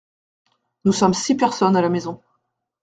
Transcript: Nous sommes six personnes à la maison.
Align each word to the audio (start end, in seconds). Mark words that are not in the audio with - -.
Nous 0.83 0.93
sommes 0.93 1.13
six 1.13 1.37
personnes 1.37 1.75
à 1.77 1.81
la 1.83 1.87
maison. 1.89 2.23